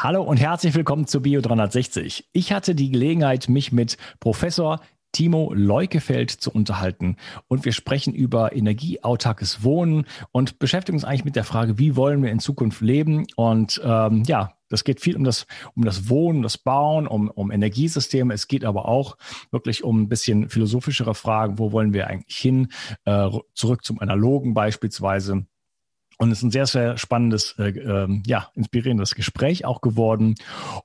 [0.00, 2.28] Hallo und herzlich willkommen zu Bio 360.
[2.32, 7.16] Ich hatte die Gelegenheit, mich mit Professor Timo Leukefeld zu unterhalten.
[7.48, 12.22] Und wir sprechen über energieautarkes Wohnen und beschäftigen uns eigentlich mit der Frage, wie wollen
[12.22, 13.26] wir in Zukunft leben?
[13.34, 17.50] Und ähm, ja, das geht viel um das, um das Wohnen, das Bauen, um, um
[17.50, 18.32] Energiesysteme.
[18.32, 19.16] Es geht aber auch
[19.50, 21.58] wirklich um ein bisschen philosophischere Fragen.
[21.58, 22.68] Wo wollen wir eigentlich hin?
[23.04, 25.44] Äh, zurück zum Analogen beispielsweise.
[26.18, 30.34] Und es ist ein sehr, sehr spannendes, äh, äh, ja, inspirierendes Gespräch auch geworden.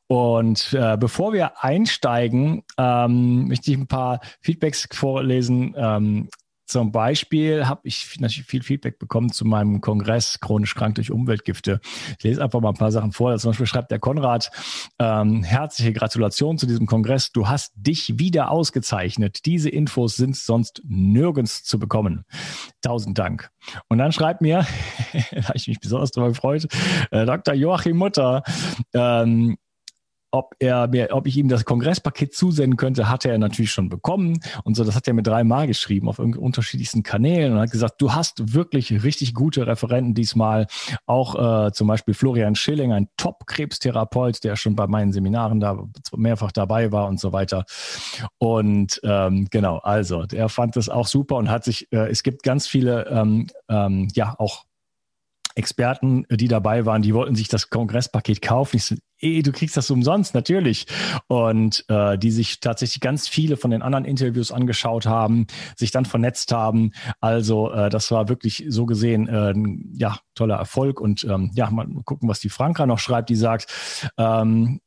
[0.08, 5.74] Und äh, bevor wir einsteigen, ähm, möchte ich ein paar Feedbacks vorlesen.
[5.76, 6.30] Ähm,
[6.74, 11.80] zum Beispiel habe ich natürlich viel Feedback bekommen zu meinem Kongress Chronisch krank durch Umweltgifte.
[12.18, 13.38] Ich lese einfach mal ein paar Sachen vor.
[13.38, 14.50] Zum Beispiel schreibt der Konrad,
[14.98, 17.32] ähm, herzliche Gratulation zu diesem Kongress.
[17.32, 19.46] Du hast dich wieder ausgezeichnet.
[19.46, 22.26] Diese Infos sind sonst nirgends zu bekommen.
[22.82, 23.52] Tausend Dank.
[23.88, 24.66] Und dann schreibt mir,
[25.32, 26.66] da habe ich mich besonders darüber gefreut,
[27.12, 27.54] äh, Dr.
[27.54, 28.42] Joachim Mutter,
[28.96, 29.60] ähm,
[30.34, 34.40] ob er mir, ob ich ihm das Kongresspaket zusenden könnte, hatte er natürlich schon bekommen.
[34.64, 38.14] Und so, das hat er mir dreimal geschrieben auf unterschiedlichsten Kanälen und hat gesagt, du
[38.14, 40.66] hast wirklich richtig gute Referenten diesmal.
[41.06, 45.78] Auch äh, zum Beispiel Florian Schilling, ein Top-Krebstherapeut, der schon bei meinen Seminaren da
[46.16, 47.66] mehrfach dabei war und so weiter.
[48.40, 52.42] Und ähm, genau, also der fand das auch super und hat sich, äh, es gibt
[52.42, 54.66] ganz viele, ähm, ähm, ja, auch
[55.56, 58.78] Experten, die dabei waren, die wollten sich das Kongresspaket kaufen.
[58.78, 60.86] Ich so, ey, du kriegst das umsonst, natürlich.
[61.28, 66.06] Und äh, die sich tatsächlich ganz viele von den anderen Interviews angeschaut haben, sich dann
[66.06, 66.92] vernetzt haben.
[67.20, 69.54] Also äh, das war wirklich so gesehen äh,
[69.98, 71.00] ja toller Erfolg.
[71.00, 73.30] Und ähm, ja, mal gucken, was die Franka noch schreibt.
[73.30, 74.80] Die sagt, ähm,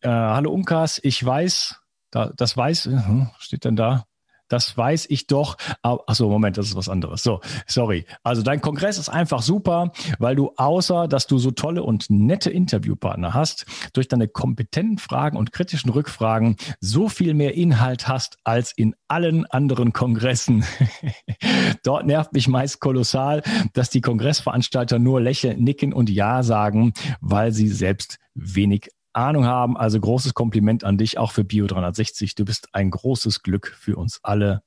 [0.00, 1.76] äh, hallo Unkas, ich weiß,
[2.10, 4.04] da, das weiß, hm, steht denn da?
[4.52, 5.56] Das weiß ich doch.
[5.82, 7.22] Achso, Moment, das ist was anderes.
[7.22, 8.04] So, sorry.
[8.22, 12.50] Also dein Kongress ist einfach super, weil du außer, dass du so tolle und nette
[12.50, 13.64] Interviewpartner hast,
[13.94, 19.46] durch deine kompetenten Fragen und kritischen Rückfragen so viel mehr Inhalt hast als in allen
[19.46, 20.64] anderen Kongressen.
[21.82, 23.42] Dort nervt mich meist kolossal,
[23.72, 29.76] dass die Kongressveranstalter nur lächeln, nicken und Ja sagen, weil sie selbst wenig Ahnung haben.
[29.76, 32.34] Also großes Kompliment an dich, auch für Bio 360.
[32.34, 34.62] Du bist ein großes Glück für uns alle.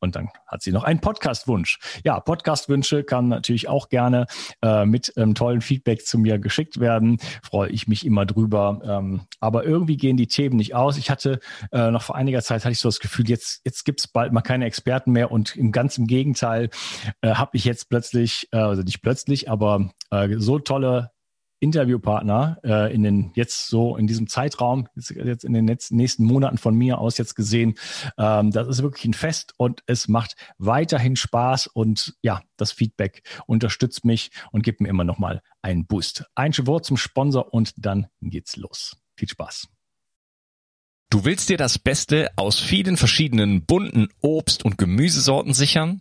[0.00, 1.78] Und dann hat sie noch einen Podcast-Wunsch.
[2.04, 4.26] Ja, Podcast-Wünsche kann natürlich auch gerne
[4.62, 7.18] äh, mit ähm, tollen Feedback zu mir geschickt werden.
[7.42, 8.80] Freue ich mich immer drüber.
[8.84, 10.96] Ähm, aber irgendwie gehen die Themen nicht aus.
[10.96, 11.40] Ich hatte
[11.72, 14.32] äh, noch vor einiger Zeit hatte ich so das Gefühl, jetzt, jetzt gibt es bald
[14.32, 16.70] mal keine Experten mehr und im ganzen Gegenteil
[17.20, 21.10] äh, habe ich jetzt plötzlich, äh, also nicht plötzlich, aber äh, so tolle
[21.60, 26.58] Interviewpartner äh, in den jetzt so in diesem Zeitraum, jetzt, jetzt in den nächsten Monaten
[26.58, 27.74] von mir aus jetzt gesehen.
[28.16, 33.22] Ähm, das ist wirklich ein Fest und es macht weiterhin Spaß und ja, das Feedback
[33.46, 36.24] unterstützt mich und gibt mir immer noch mal einen Boost.
[36.34, 38.96] Ein Wort zum Sponsor und dann geht's los.
[39.16, 39.68] Viel Spaß.
[41.10, 46.00] Du willst dir das Beste aus vielen verschiedenen bunten Obst- und Gemüsesorten sichern?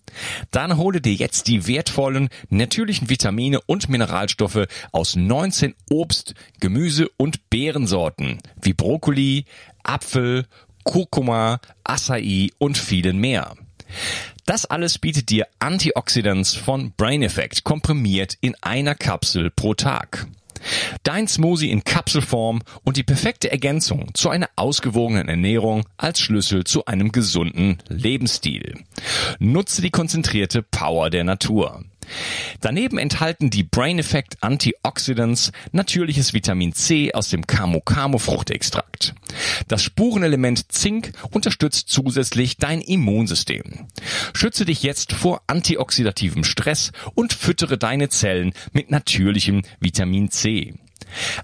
[0.52, 7.50] Dann hole dir jetzt die wertvollen natürlichen Vitamine und Mineralstoffe aus 19 Obst-, Gemüse- und
[7.50, 9.46] Beerensorten wie Brokkoli,
[9.82, 10.46] Apfel,
[10.84, 13.56] Kurkuma, Acai und vielen mehr.
[14.46, 20.28] Das alles bietet dir Antioxidants von Brain Effect komprimiert in einer Kapsel pro Tag.
[21.04, 26.86] Dein Smoothie in Kapselform und die perfekte Ergänzung zu einer ausgewogenen Ernährung als Schlüssel zu
[26.86, 28.84] einem gesunden Lebensstil.
[29.40, 31.84] Nutze die konzentrierte Power der Natur.
[32.62, 39.14] Daneben enthalten die Brain Effect Antioxidants natürliches Vitamin C aus dem Camu Camu Fruchtextrakt.
[39.68, 43.88] Das Spurenelement Zink unterstützt zusätzlich dein Immunsystem.
[44.34, 50.76] Schütze dich jetzt vor antioxidativem Stress und füttere deine Zellen mit natürlichem Vitamin C.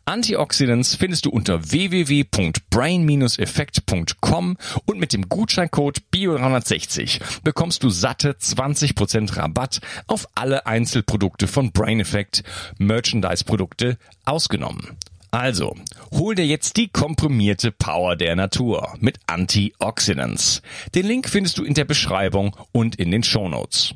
[0.06, 9.80] Antioxidants findest du unter www.brain-effekt.com und mit dem Gutscheincode BIO360 bekommst du satte 20% Rabatt
[10.08, 12.44] auf alle Einzelprodukte von Brain Effect,
[12.78, 14.98] Merchandise-Produkte ausgenommen.
[15.32, 15.76] Also,
[16.12, 20.62] hol dir jetzt die komprimierte Power der Natur mit Antioxidants.
[20.94, 23.96] Den Link findest du in der Beschreibung und in den Shownotes.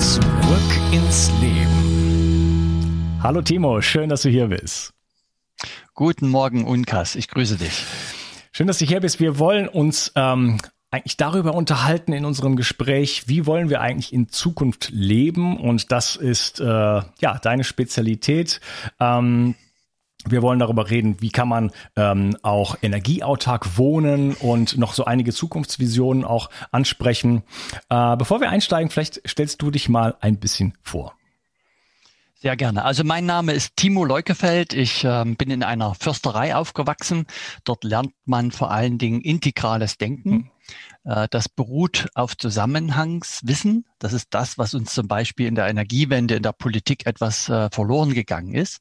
[0.00, 0.22] Zurück
[0.92, 3.18] ins Leben.
[3.22, 4.94] Hallo Timo, schön, dass du hier bist.
[5.92, 7.16] Guten Morgen, Unkas.
[7.16, 7.84] Ich grüße dich.
[8.50, 9.20] Schön, dass du hier bist.
[9.20, 10.58] Wir wollen uns ähm,
[10.90, 15.58] eigentlich darüber unterhalten in unserem Gespräch, wie wollen wir eigentlich in Zukunft leben?
[15.58, 18.62] Und das ist äh, ja deine Spezialität.
[18.98, 19.54] Ähm,
[20.28, 25.32] wir wollen darüber reden, wie kann man ähm, auch energieautark wohnen und noch so einige
[25.32, 27.42] Zukunftsvisionen auch ansprechen.
[27.88, 31.14] Äh, bevor wir einsteigen, vielleicht stellst du dich mal ein bisschen vor.
[32.42, 32.86] Sehr gerne.
[32.86, 34.72] Also mein Name ist Timo Leukefeld.
[34.72, 37.26] Ich äh, bin in einer Försterei aufgewachsen.
[37.64, 40.30] Dort lernt man vor allen Dingen integrales Denken.
[40.30, 40.50] Hm.
[41.04, 43.84] Äh, das beruht auf Zusammenhangswissen.
[43.98, 47.68] Das ist das, was uns zum Beispiel in der Energiewende, in der Politik etwas äh,
[47.70, 48.80] verloren gegangen ist.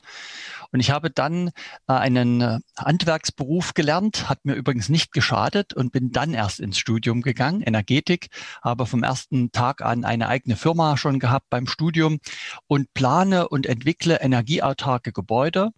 [0.71, 1.49] Und ich habe dann
[1.87, 7.21] äh, einen Handwerksberuf gelernt, hat mir übrigens nicht geschadet und bin dann erst ins Studium
[7.21, 8.29] gegangen, Energetik,
[8.61, 12.19] habe vom ersten Tag an eine eigene Firma schon gehabt beim Studium
[12.67, 15.71] und plane und entwickle energieautarke Gebäude,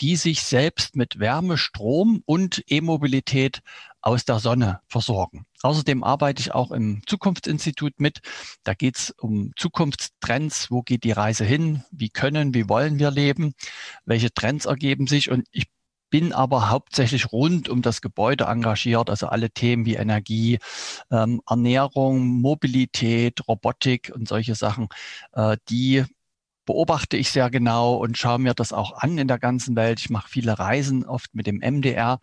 [0.00, 3.62] die sich selbst mit Wärme, Strom und E-Mobilität
[4.02, 5.46] aus der Sonne versorgen.
[5.62, 8.20] Außerdem arbeite ich auch im Zukunftsinstitut mit.
[8.64, 10.70] Da geht es um Zukunftstrends.
[10.70, 11.84] Wo geht die Reise hin?
[11.90, 13.54] Wie können, wie wollen wir leben?
[14.04, 15.30] Welche Trends ergeben sich?
[15.30, 15.66] Und ich
[16.10, 20.58] bin aber hauptsächlich rund um das Gebäude engagiert, also alle Themen wie Energie,
[21.10, 24.88] ähm, Ernährung, Mobilität, Robotik und solche Sachen,
[25.32, 26.04] äh, die
[26.64, 30.00] beobachte ich sehr genau und schaue mir das auch an in der ganzen Welt.
[30.00, 32.20] Ich mache viele Reisen, oft mit dem MDR,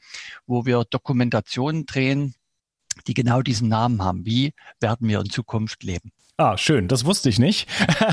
[0.47, 2.35] wo wir Dokumentationen drehen,
[3.07, 4.25] die genau diesen Namen haben.
[4.25, 6.11] Wie werden wir in Zukunft leben?
[6.39, 6.87] Ah, schön.
[6.87, 7.67] Das wusste ich nicht.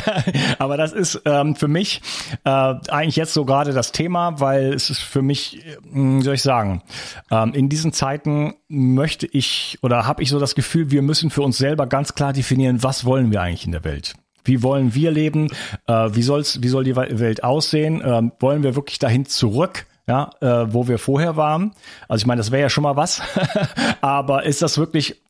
[0.59, 2.03] Aber das ist ähm, für mich
[2.43, 6.43] äh, eigentlich jetzt so gerade das Thema, weil es ist für mich, äh, soll ich
[6.43, 6.83] sagen,
[7.31, 11.43] ähm, in diesen Zeiten möchte ich oder habe ich so das Gefühl, wir müssen für
[11.43, 14.17] uns selber ganz klar definieren, was wollen wir eigentlich in der Welt.
[14.47, 15.49] Wie wollen wir leben?
[15.87, 18.03] Äh, wie, soll's, wie soll die Welt aussehen?
[18.05, 19.87] Ähm, wollen wir wirklich dahin zurück?
[20.09, 21.73] ja, äh, wo wir vorher waren.
[22.09, 23.23] Also ich meine, das wäre ja schon mal was.
[24.01, 25.21] Aber ist das wirklich,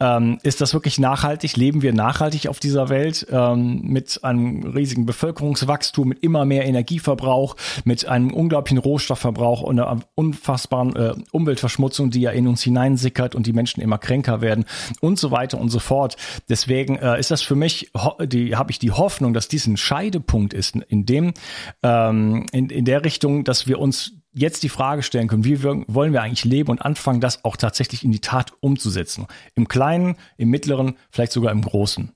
[0.00, 1.56] ähm, ist das wirklich nachhaltig?
[1.56, 7.56] Leben wir nachhaltig auf dieser Welt ähm, mit einem riesigen Bevölkerungswachstum, mit immer mehr Energieverbrauch,
[7.84, 13.46] mit einem unglaublichen Rohstoffverbrauch und einer unfassbaren äh, Umweltverschmutzung, die ja in uns hineinsickert und
[13.46, 14.64] die Menschen immer kränker werden
[15.00, 16.16] und so weiter und so fort.
[16.48, 17.90] Deswegen äh, ist das für mich,
[18.22, 21.34] die habe ich die Hoffnung, dass dies ein Scheidepunkt ist, in dem,
[21.82, 26.12] ähm, in, in der Richtung, dass wir uns jetzt die Frage stellen können, wie wollen
[26.12, 29.26] wir eigentlich leben und anfangen, das auch tatsächlich in die Tat umzusetzen.
[29.54, 32.12] Im Kleinen, im Mittleren, vielleicht sogar im Großen.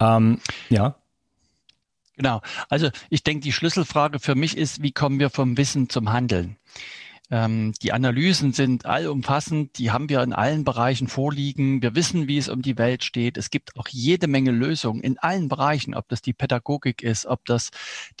[0.00, 0.38] Ähm,
[0.70, 0.96] ja.
[2.16, 2.40] Genau.
[2.68, 6.56] Also ich denke, die Schlüsselfrage für mich ist, wie kommen wir vom Wissen zum Handeln?
[7.32, 11.80] Ähm, die Analysen sind allumfassend, die haben wir in allen Bereichen vorliegen.
[11.80, 13.38] Wir wissen, wie es um die Welt steht.
[13.38, 17.42] Es gibt auch jede Menge Lösungen in allen Bereichen, ob das die Pädagogik ist, ob
[17.46, 17.70] das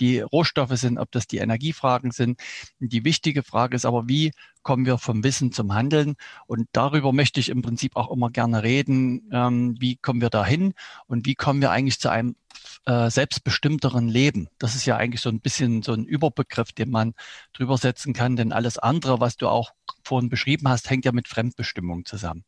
[0.00, 2.40] die Rohstoffe sind, ob das die Energiefragen sind.
[2.80, 4.32] Die wichtige Frage ist aber, wie
[4.62, 6.14] kommen wir vom Wissen zum Handeln?
[6.46, 9.28] Und darüber möchte ich im Prinzip auch immer gerne reden.
[9.30, 10.72] Ähm, wie kommen wir dahin
[11.06, 12.34] und wie kommen wir eigentlich zu einem
[12.84, 14.48] äh, selbstbestimmteren Leben.
[14.58, 17.14] Das ist ja eigentlich so ein bisschen so ein Überbegriff, den man
[17.52, 19.70] drüber setzen kann, denn alles andere, was du auch
[20.02, 22.44] vorhin beschrieben hast, hängt ja mit Fremdbestimmung zusammen.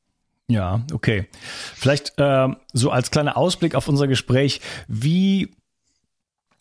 [0.49, 1.27] Ja, okay.
[1.75, 5.55] Vielleicht äh, so als kleiner Ausblick auf unser Gespräch, wie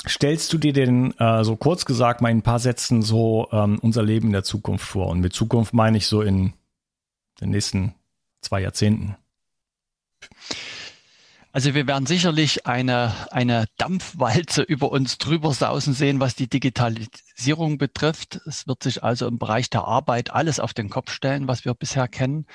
[0.08, 3.80] stellst du dir denn äh, so kurz gesagt mal in ein paar Sätzen so ähm,
[3.82, 5.08] unser Leben in der Zukunft vor?
[5.08, 6.54] Und mit Zukunft meine ich so in
[7.42, 7.96] den nächsten
[8.42, 9.16] zwei Jahrzehnten.
[11.56, 17.78] Also wir werden sicherlich eine, eine Dampfwalze über uns drüber sausen sehen, was die Digitalisierung
[17.78, 18.42] betrifft.
[18.48, 21.76] Es wird sich also im Bereich der Arbeit alles auf den Kopf stellen, was wir
[21.76, 22.48] bisher kennen.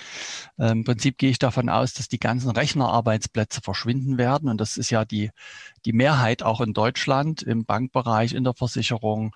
[0.58, 4.48] Ähm, Im Prinzip gehe ich davon aus, dass die ganzen Rechnerarbeitsplätze verschwinden werden.
[4.48, 5.30] Und das ist ja die,
[5.84, 9.34] die Mehrheit auch in Deutschland im Bankbereich, in der Versicherung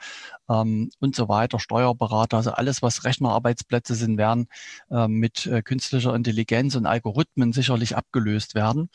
[0.48, 4.46] ähm, und so weiter, Steuerberater, also alles, was Rechnerarbeitsplätze sind, werden
[4.90, 8.90] ähm, mit äh, künstlicher Intelligenz und Algorithmen sicherlich abgelöst werden.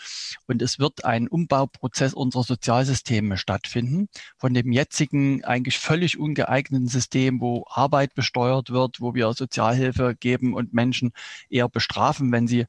[0.47, 7.41] Und es wird ein Umbauprozess unserer Sozialsysteme stattfinden, von dem jetzigen eigentlich völlig ungeeigneten System,
[7.41, 11.11] wo Arbeit besteuert wird, wo wir Sozialhilfe geben und Menschen
[11.49, 12.65] eher bestrafen, wenn sie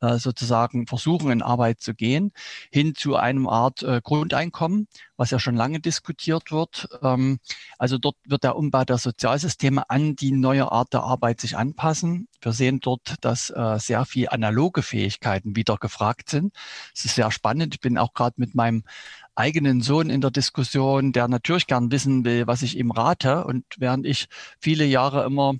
[0.00, 2.32] äh, sozusagen versuchen, in Arbeit zu gehen,
[2.70, 6.88] hin zu einem Art äh, Grundeinkommen, was ja schon lange diskutiert wird.
[7.02, 7.38] Ähm,
[7.78, 12.28] also dort wird der Umbau der Sozialsysteme an die neue Art der Arbeit sich anpassen.
[12.40, 16.54] Wir sehen dort, dass äh, sehr viel analoge Fähigkeiten wieder gefragt sind.
[16.94, 17.74] Es ist sehr spannend.
[17.74, 18.84] Ich bin auch gerade mit meinem
[19.34, 23.44] eigenen Sohn in der Diskussion, der natürlich gern wissen will, was ich ihm rate.
[23.44, 24.28] Und während ich
[24.60, 25.54] viele Jahre immer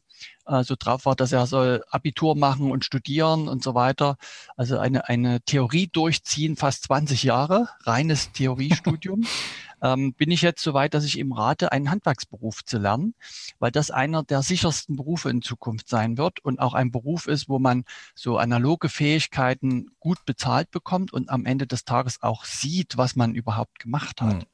[0.46, 4.16] äh, so drauf war, dass er soll Abitur machen und studieren und so weiter.
[4.56, 9.26] Also eine, eine Theorie durchziehen, fast 20 Jahre, reines Theoriestudium.
[9.82, 13.14] ähm, bin ich jetzt so weit, dass ich ihm rate, einen Handwerksberuf zu lernen,
[13.58, 17.49] weil das einer der sichersten Berufe in Zukunft sein wird und auch ein Beruf ist,
[17.49, 22.96] wo man so analoge Fähigkeiten gut bezahlt bekommt und am Ende des Tages auch sieht,
[22.96, 24.35] was man überhaupt gemacht hat.
[24.35, 24.46] Mhm.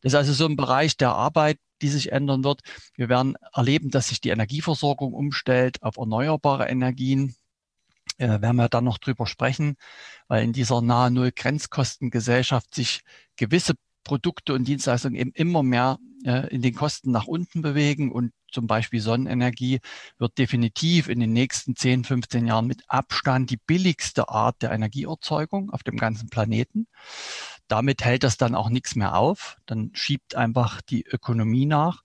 [0.00, 2.60] Das ist also so ein Bereich der Arbeit, die sich ändern wird.
[2.94, 7.34] Wir werden erleben, dass sich die Energieversorgung umstellt auf erneuerbare Energien.
[8.18, 9.76] Äh, werden wir dann noch drüber sprechen,
[10.28, 13.00] weil in dieser nahe Null Grenzkostengesellschaft sich
[13.36, 18.32] gewisse Produkte und Dienstleistungen eben immer mehr äh, in den Kosten nach unten bewegen und
[18.52, 19.80] zum Beispiel Sonnenenergie
[20.16, 25.70] wird definitiv in den nächsten 10, 15 Jahren mit Abstand die billigste Art der Energieerzeugung
[25.70, 26.86] auf dem ganzen Planeten.
[27.68, 29.56] Damit hält das dann auch nichts mehr auf.
[29.66, 32.02] Dann schiebt einfach die Ökonomie nach.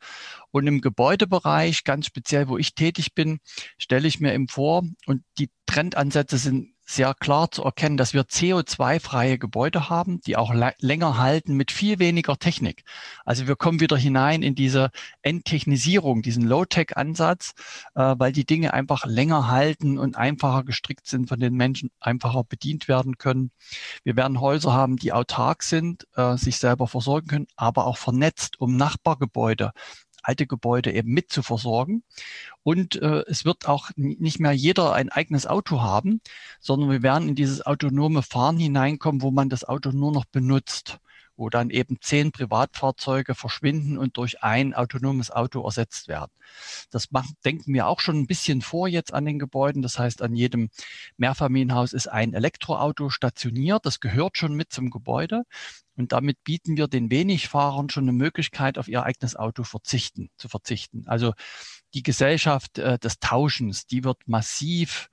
[0.51, 3.39] Und im Gebäudebereich, ganz speziell, wo ich tätig bin,
[3.77, 8.23] stelle ich mir eben vor, und die Trendansätze sind sehr klar zu erkennen, dass wir
[8.23, 12.83] CO2-freie Gebäude haben, die auch länger halten mit viel weniger Technik.
[13.25, 14.89] Also wir kommen wieder hinein in diese
[15.21, 17.53] Enttechnisierung, diesen Low-Tech-Ansatz,
[17.93, 22.43] äh, weil die Dinge einfach länger halten und einfacher gestrickt sind, von den Menschen einfacher
[22.43, 23.51] bedient werden können.
[24.03, 28.59] Wir werden Häuser haben, die autark sind, äh, sich selber versorgen können, aber auch vernetzt
[28.59, 29.73] um Nachbargebäude
[30.23, 32.03] alte Gebäude eben mit zu versorgen.
[32.63, 36.21] Und äh, es wird auch nicht mehr jeder ein eigenes Auto haben,
[36.59, 40.99] sondern wir werden in dieses autonome Fahren hineinkommen, wo man das Auto nur noch benutzt
[41.39, 46.31] wo dann eben zehn Privatfahrzeuge verschwinden und durch ein autonomes Auto ersetzt werden.
[46.91, 49.81] Das machen, denken wir auch schon ein bisschen vor jetzt an den Gebäuden.
[49.81, 50.69] Das heißt, an jedem
[51.17, 53.85] Mehrfamilienhaus ist ein Elektroauto stationiert.
[53.85, 55.43] Das gehört schon mit zum Gebäude.
[55.95, 60.49] Und damit bieten wir den Wenigfahrern schon eine Möglichkeit, auf ihr eigenes Auto verzichten, zu
[60.49, 61.03] verzichten.
[61.07, 61.33] Also
[61.93, 65.09] die Gesellschaft äh, des Tauschens, die wird massiv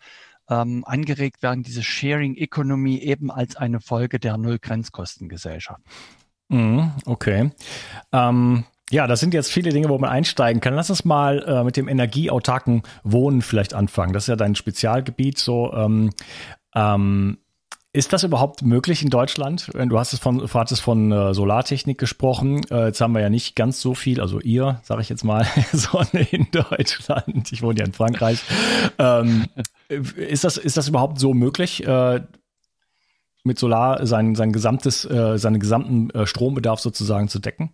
[0.49, 5.83] ähm, angeregt werden, diese Sharing Economy eben als eine Folge der Null-Grenzkostengesellschaft.
[6.49, 7.51] Mhm, okay.
[8.13, 10.75] Ähm, ja, das sind jetzt viele Dinge, wo man einsteigen kann.
[10.75, 14.13] Lass uns mal äh, mit dem energieautarken Wohnen vielleicht anfangen.
[14.13, 15.39] Das ist ja dein Spezialgebiet.
[15.39, 16.11] So, ähm,
[16.75, 17.39] ähm,
[17.97, 19.71] ist das überhaupt möglich in Deutschland?
[19.73, 22.61] Du hast es von, du hattest von äh, Solartechnik gesprochen.
[22.71, 25.47] Äh, jetzt haben wir ja nicht ganz so viel, also ihr, sage ich jetzt mal,
[25.73, 27.51] Sonne in Deutschland.
[27.53, 28.43] Ich wohne ja in Frankreich.
[28.99, 29.47] Ähm,
[29.89, 32.21] ist, das, ist das überhaupt so möglich, äh,
[33.45, 37.71] mit Solar sein, sein gesamtes, äh, seinen gesamten äh, Strombedarf sozusagen zu decken?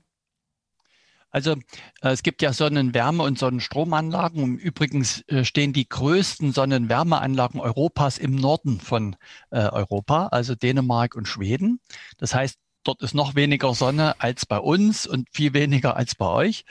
[1.33, 4.59] Also äh, es gibt ja Sonnenwärme- und Sonnenstromanlagen.
[4.59, 9.17] Übrigens äh, stehen die größten Sonnenwärmeanlagen Europas im Norden von
[9.51, 11.81] äh, Europa, also Dänemark und Schweden.
[12.19, 16.27] Das heißt, Dort ist noch weniger Sonne als bei uns und viel weniger als bei
[16.27, 16.65] euch.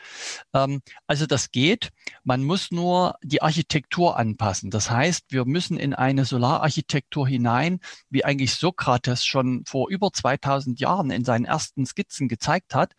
[0.54, 1.92] Ähm, also das geht.
[2.24, 4.72] Man muss nur die Architektur anpassen.
[4.72, 10.80] Das heißt, wir müssen in eine Solararchitektur hinein, wie eigentlich Sokrates schon vor über 2000
[10.80, 12.94] Jahren in seinen ersten Skizzen gezeigt hat,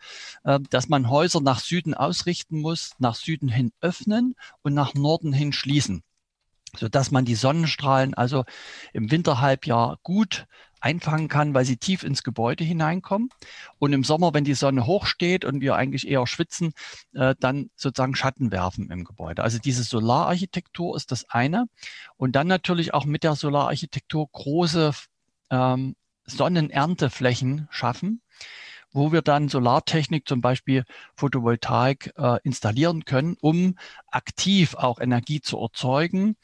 [0.45, 5.33] äh, dass man Häuser nach Süden ausrichten muss, nach Süden hin öffnen und nach Norden
[5.33, 6.02] hin schließen
[6.76, 8.45] so dass man die Sonnenstrahlen also
[8.92, 10.47] im Winterhalbjahr gut
[10.83, 13.31] einfangen kann, weil sie tief ins Gebäude hineinkommen.
[13.79, 16.75] Und im Sommer, wenn die Sonne hoch steht und wir eigentlich eher schwitzen,
[17.15, 19.43] äh, dann sozusagen Schatten werfen im Gebäude.
[19.43, 21.67] Also diese Solararchitektur ist das eine.
[22.17, 24.93] Und dann natürlich auch mit der Solararchitektur große
[25.51, 25.95] ähm,
[26.27, 28.23] Sonnenernteflächen schaffen
[28.93, 30.85] wo wir dann Solartechnik, zum Beispiel
[31.15, 33.77] Photovoltaik, äh, installieren können, um
[34.11, 36.37] aktiv auch Energie zu erzeugen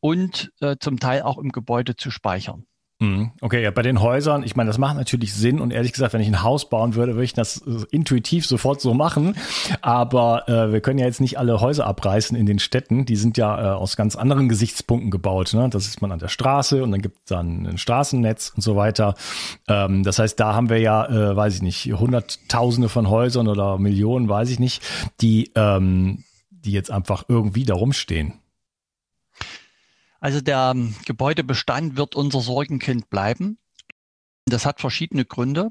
[0.00, 2.66] und äh, zum Teil auch im Gebäude zu speichern.
[3.04, 3.30] Mhm.
[3.40, 6.20] Okay, ja, bei den Häusern, ich meine, das macht natürlich Sinn und ehrlich gesagt, wenn
[6.20, 9.36] ich ein Haus bauen würde, würde ich das äh, intuitiv sofort so machen.
[9.82, 13.04] Aber äh, wir können ja jetzt nicht alle Häuser abreißen in den Städten.
[13.04, 15.52] Die sind ja äh, aus ganz anderen Gesichtspunkten gebaut.
[15.54, 15.68] Ne?
[15.68, 18.76] Das ist man an der Straße und dann gibt es dann ein Straßennetz und so
[18.76, 19.14] weiter.
[19.68, 23.78] Ähm, das heißt, da haben wir ja, äh, weiß ich nicht, Hunderttausende von Häusern oder
[23.78, 24.82] Millionen, weiß ich nicht,
[25.20, 28.34] die, ähm, die jetzt einfach irgendwie da rumstehen.
[30.24, 33.58] Also der ähm, Gebäudebestand wird unser Sorgenkind bleiben.
[34.46, 35.68] Das hat verschiedene Gründe.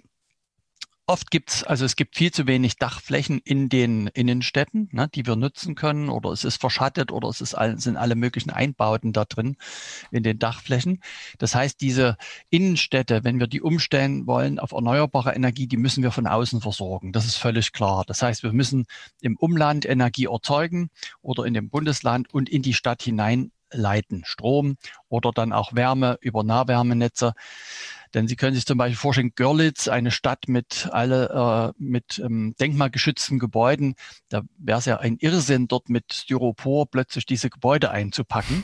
[1.08, 5.26] Oft gibt es, also es gibt viel zu wenig Dachflächen in den Innenstädten, ne, die
[5.26, 9.26] wir nutzen können, oder es ist verschattet oder es ist, sind alle möglichen Einbauten da
[9.26, 9.58] drin
[10.12, 11.02] in den Dachflächen.
[11.40, 12.16] Das heißt, diese
[12.52, 17.12] Innenstädte, wenn wir die umstellen wollen auf erneuerbare Energie, die müssen wir von außen versorgen.
[17.12, 18.04] Das ist völlig klar.
[18.06, 18.86] Das heißt, wir müssen
[19.20, 20.92] im Umland Energie erzeugen
[21.24, 24.78] oder in dem Bundesland und in die Stadt hinein leiten Strom
[25.10, 27.34] oder dann auch Wärme über Nahwärmenetze.
[28.14, 32.56] Denn Sie können sich zum Beispiel vorstellen, Görlitz, eine Stadt mit alle äh, mit ähm,
[32.60, 33.96] denkmalgeschützten Gebäuden,
[34.30, 38.64] da wäre es ja ein Irrsinn, dort mit Styropor plötzlich diese Gebäude einzupacken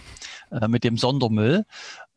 [0.52, 1.66] äh, mit dem Sondermüll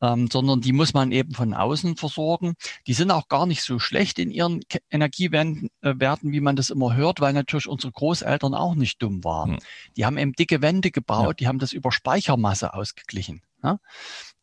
[0.02, 2.54] ähm, sondern die muss man eben von außen versorgen.
[2.86, 5.94] Die sind auch gar nicht so schlecht in ihren Energiewerten, äh,
[6.32, 9.52] wie man das immer hört, weil natürlich unsere Großeltern auch nicht dumm waren.
[9.52, 9.58] Hm.
[9.96, 11.32] Die haben eben dicke Wände gebaut, ja.
[11.34, 13.42] die haben das über Speichermasse ausgeglichen.
[13.62, 13.78] Ja?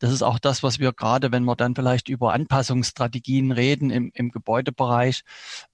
[0.00, 4.10] Das ist auch das, was wir gerade, wenn wir dann vielleicht über Anpassungsstrategien reden im,
[4.14, 5.22] im Gebäudebereich,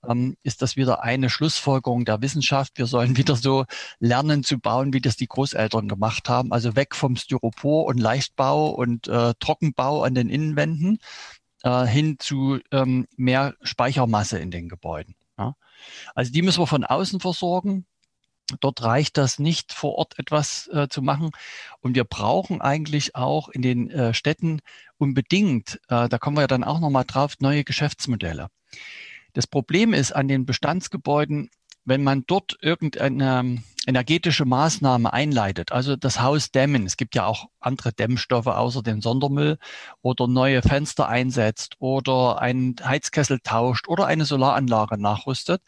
[0.07, 2.77] ähm, ist das wieder eine Schlussfolgerung der Wissenschaft.
[2.77, 3.65] Wir sollen wieder so
[4.01, 6.53] lernen zu bauen, wie das die Großeltern gemacht haben.
[6.53, 10.99] Also weg vom Styropor und Leichtbau und äh, Trockenbau an den Innenwänden
[11.63, 15.15] äh, hin zu ähm, mehr Speichermasse in den Gebäuden.
[15.39, 15.55] Ja?
[16.17, 17.87] Also die müssen wir von außen versorgen.
[18.61, 21.31] Dort reicht das nicht, vor Ort etwas äh, zu machen.
[21.81, 24.61] Und wir brauchen eigentlich auch in den äh, Städten
[24.99, 28.49] unbedingt, äh, da kommen wir ja dann auch nochmal drauf, neue Geschäftsmodelle.
[29.33, 31.51] Das Problem ist an den Bestandsgebäuden,
[31.85, 37.25] wenn man dort irgendeine ähm, energetische Maßnahme einleitet, also das Haus dämmen, es gibt ja
[37.27, 39.59] auch andere Dämmstoffe außer dem Sondermüll,
[40.03, 45.63] oder neue Fenster einsetzt oder einen Heizkessel tauscht oder eine Solaranlage nachrüstet,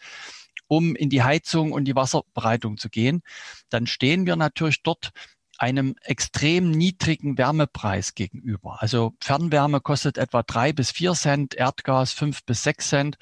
[0.68, 3.22] um in die Heizung und die Wasserbereitung zu gehen,
[3.70, 5.10] dann stehen wir natürlich dort
[5.58, 8.80] einem extrem niedrigen Wärmepreis gegenüber.
[8.80, 13.16] Also Fernwärme kostet etwa drei bis vier Cent, Erdgas fünf bis sechs Cent.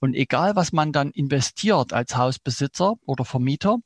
[0.00, 3.78] Und egal, was man dann investiert als Hausbesitzer oder Vermieter,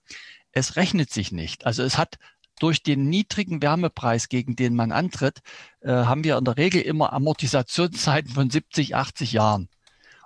[0.53, 1.67] es rechnet sich nicht.
[1.67, 2.19] Also es hat
[2.61, 5.41] durch den niedrigen Wärmepreis, gegen den man antritt,
[5.81, 9.69] äh, haben wir in der Regel immer Amortisationszeiten von 70, 80 Jahren.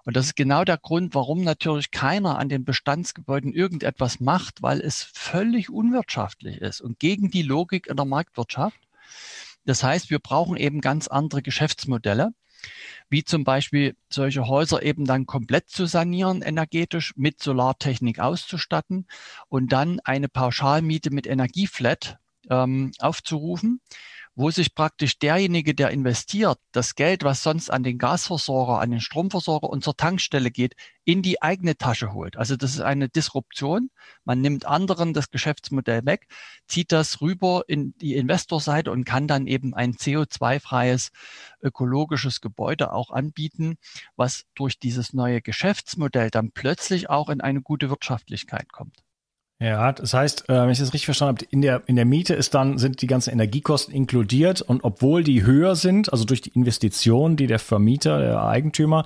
[0.04, 4.80] Und das ist genau der Grund, warum natürlich keiner an den Bestandsgebäuden irgendetwas macht, weil
[4.80, 8.80] es völlig unwirtschaftlich ist und gegen die Logik in der Marktwirtschaft.
[9.64, 12.34] Das heißt, wir brauchen eben ganz andere Geschäftsmodelle,
[13.10, 19.06] wie zum Beispiel solche Häuser eben dann komplett zu sanieren, energetisch mit Solartechnik auszustatten
[19.48, 22.18] und dann eine Pauschalmiete mit Energieflat
[22.50, 23.80] ähm, aufzurufen
[24.34, 29.00] wo sich praktisch derjenige, der investiert, das Geld, was sonst an den Gasversorger, an den
[29.00, 30.74] Stromversorger und zur Tankstelle geht,
[31.04, 32.36] in die eigene Tasche holt.
[32.36, 33.90] Also das ist eine Disruption.
[34.24, 36.28] Man nimmt anderen das Geschäftsmodell weg,
[36.66, 41.10] zieht das rüber in die Investorseite und kann dann eben ein CO2-freies
[41.60, 43.76] ökologisches Gebäude auch anbieten,
[44.16, 49.01] was durch dieses neue Geschäftsmodell dann plötzlich auch in eine gute Wirtschaftlichkeit kommt.
[49.62, 52.34] Ja, das heißt, äh, wenn ich das richtig verstanden habe, in der, in der Miete
[52.34, 56.50] ist dann, sind die ganzen Energiekosten inkludiert und obwohl die höher sind, also durch die
[56.50, 59.04] Investition, die der Vermieter, der Eigentümer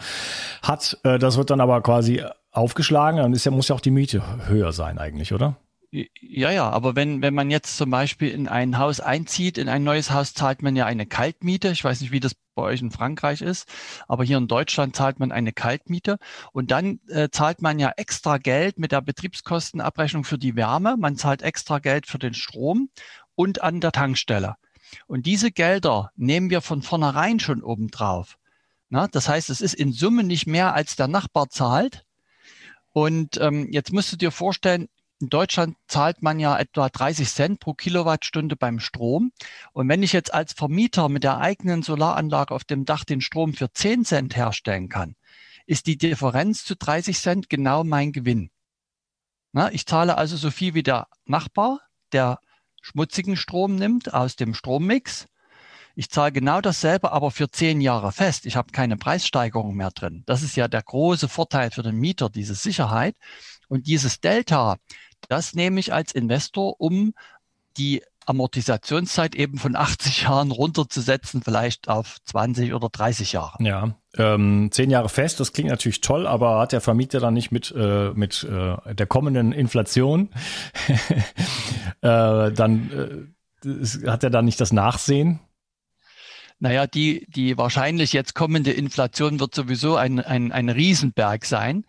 [0.63, 3.91] hat, äh, das wird dann aber quasi aufgeschlagen, dann ist ja, muss ja auch die
[3.91, 5.57] Miete höher sein eigentlich, oder?
[6.21, 9.83] Ja, ja, aber wenn, wenn man jetzt zum Beispiel in ein Haus einzieht, in ein
[9.83, 11.71] neues Haus zahlt man ja eine Kaltmiete.
[11.71, 13.67] Ich weiß nicht, wie das bei euch in Frankreich ist,
[14.07, 16.19] aber hier in Deutschland zahlt man eine Kaltmiete
[16.53, 20.97] und dann äh, zahlt man ja extra Geld mit der Betriebskostenabrechnung für die Wärme.
[20.99, 22.91] Man zahlt extra Geld für den Strom
[23.35, 24.57] und an der Tankstelle.
[25.07, 28.37] Und diese Gelder nehmen wir von vornherein schon obendrauf.
[28.91, 32.05] Na, das heißt, es ist in Summe nicht mehr, als der Nachbar zahlt.
[32.93, 34.89] Und ähm, jetzt musst du dir vorstellen,
[35.21, 39.33] in Deutschland zahlt man ja etwa 30 Cent pro Kilowattstunde beim Strom.
[39.73, 43.55] Und wenn ich jetzt als Vermieter mit der eigenen Solaranlage auf dem Dach den Strom
[43.55, 45.17] für 10 Cent herstellen kann,
[45.67, 48.51] ist die Differenz zu 30 Cent genau mein Gewinn.
[49.53, 51.81] Na, ich zahle also so viel wie der Nachbar,
[52.13, 52.41] der
[52.83, 55.27] schmutzigen Strom nimmt aus dem Strommix.
[55.95, 58.45] Ich zahle genau dasselbe, aber für zehn Jahre fest.
[58.45, 60.25] Ich habe keine Preissteigerung mehr drin.
[60.27, 63.17] Das ist ja der große Vorteil für den Mieter, diese Sicherheit.
[63.69, 64.77] Und dieses Delta,
[65.29, 67.15] das nehme ich als Investor, um
[67.77, 73.63] die Amortisationszeit eben von 80 Jahren runterzusetzen, vielleicht auf 20 oder 30 Jahre.
[73.63, 77.53] Ja, ähm, zehn Jahre fest, das klingt natürlich toll, aber hat der Vermieter dann nicht
[77.53, 80.31] mit, äh, mit äh, der kommenden Inflation,
[82.01, 83.29] äh, dann
[83.65, 85.41] äh, hat er dann nicht das Nachsehen?
[86.59, 91.85] Naja, die, die wahrscheinlich jetzt kommende Inflation wird sowieso ein, ein, ein Riesenberg sein.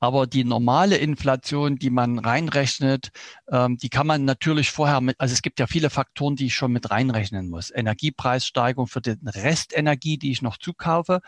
[0.00, 3.10] Aber die normale Inflation, die man reinrechnet,
[3.48, 6.54] ähm, die kann man natürlich vorher mit, also es gibt ja viele Faktoren, die ich
[6.54, 7.70] schon mit reinrechnen muss.
[7.70, 11.20] Energiepreissteigerung für den Restenergie, die ich noch zukaufe.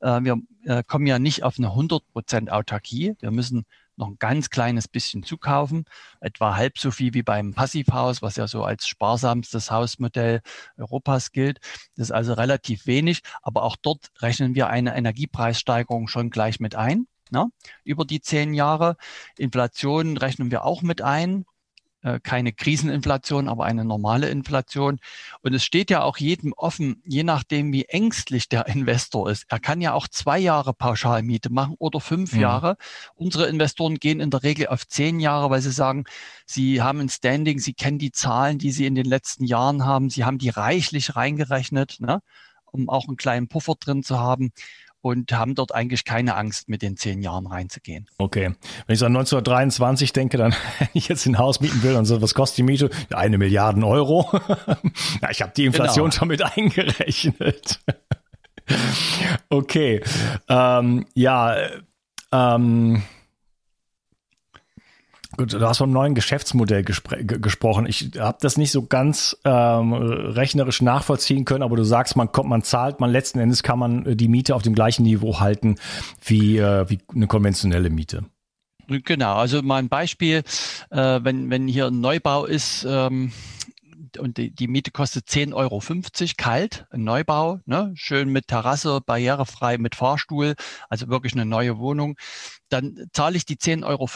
[0.00, 3.14] Äh, wir äh, kommen ja nicht auf eine 100 Prozent Autarkie.
[3.20, 3.64] Wir müssen
[3.96, 5.84] noch ein ganz kleines bisschen zukaufen,
[6.20, 10.40] etwa halb so viel wie beim Passivhaus, was ja so als sparsamstes Hausmodell
[10.76, 11.60] Europas gilt.
[11.96, 16.74] Das ist also relativ wenig, aber auch dort rechnen wir eine Energiepreissteigerung schon gleich mit
[16.74, 17.06] ein.
[17.30, 17.50] Ne?
[17.84, 18.96] Über die zehn Jahre.
[19.38, 21.44] Inflation rechnen wir auch mit ein.
[22.04, 25.00] Äh, keine Kriseninflation, aber eine normale Inflation.
[25.40, 29.46] Und es steht ja auch jedem offen, je nachdem, wie ängstlich der Investor ist.
[29.48, 32.40] Er kann ja auch zwei Jahre Pauschalmiete machen oder fünf mhm.
[32.40, 32.76] Jahre.
[33.14, 36.04] Unsere Investoren gehen in der Regel auf zehn Jahre, weil sie sagen,
[36.44, 40.10] sie haben ein Standing, sie kennen die Zahlen, die sie in den letzten Jahren haben,
[40.10, 42.20] sie haben die reichlich reingerechnet, ne,
[42.70, 44.52] um auch einen kleinen Puffer drin zu haben
[45.04, 48.08] und haben dort eigentlich keine Angst, mit den zehn Jahren reinzugehen.
[48.16, 48.54] Okay.
[48.86, 52.06] Wenn ich so an 1923 denke, dann, wenn ich jetzt ein Haus mieten will und
[52.06, 52.88] so, was kostet die Miete?
[53.10, 54.30] Eine Milliarde Euro.
[55.20, 56.18] ja, ich habe die Inflation genau.
[56.18, 57.80] schon mit eingerechnet.
[59.50, 60.00] okay.
[60.48, 61.54] Ähm, ja,
[62.32, 63.02] ähm,
[65.36, 67.86] Du hast vom neuen Geschäftsmodell gesprochen.
[67.86, 72.48] Ich habe das nicht so ganz ähm, rechnerisch nachvollziehen können, aber du sagst, man kommt,
[72.48, 75.76] man zahlt, man letzten Endes kann man äh, die Miete auf dem gleichen Niveau halten
[76.24, 78.24] wie, äh, wie eine konventionelle Miete.
[78.86, 80.42] Genau, also mal ein Beispiel,
[80.90, 83.32] äh, wenn, wenn hier ein Neubau ist, ähm,
[84.18, 85.82] und die, die Miete kostet 10,50 Euro
[86.36, 87.92] kalt, ein Neubau, ne?
[87.94, 90.54] schön mit Terrasse, barrierefrei mit Fahrstuhl,
[90.88, 92.16] also wirklich eine neue Wohnung.
[92.68, 94.06] Dann zahle ich die 10,50 Euro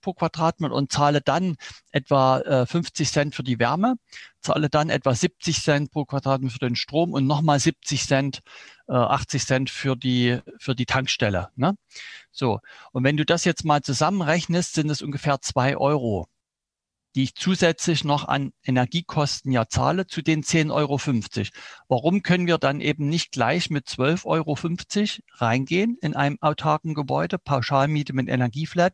[0.00, 1.56] pro Quadratmeter und zahle dann
[1.90, 3.96] etwa äh, 50 Cent für die Wärme,
[4.40, 8.40] zahle dann etwa 70 Cent pro Quadratmeter für den Strom und nochmal 70 Cent,
[8.88, 11.50] äh, 80 Cent für die, für die Tankstelle.
[11.56, 11.76] Ne?
[12.30, 12.60] So,
[12.92, 16.28] und wenn du das jetzt mal zusammenrechnest, sind es ungefähr zwei Euro
[17.16, 21.00] die ich zusätzlich noch an Energiekosten ja zahle, zu den 10,50 Euro.
[21.88, 24.56] Warum können wir dann eben nicht gleich mit 12,50 Euro
[25.38, 28.92] reingehen in einem autarken Gebäude, Pauschalmiete mit Energieflat,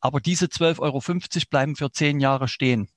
[0.00, 1.02] aber diese 12,50 Euro
[1.50, 2.88] bleiben für zehn Jahre stehen?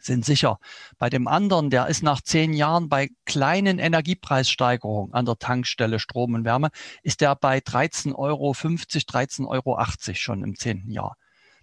[0.00, 0.58] sind sicher.
[0.98, 6.34] Bei dem anderen, der ist nach zehn Jahren bei kleinen Energiepreissteigerungen an der Tankstelle Strom
[6.34, 6.70] und Wärme,
[7.02, 11.16] ist der bei 13,50 Euro, 13,80 Euro schon im zehnten Jahr.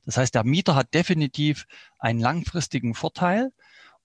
[0.10, 1.68] Das heißt, der Mieter hat definitiv
[2.00, 3.52] einen langfristigen Vorteil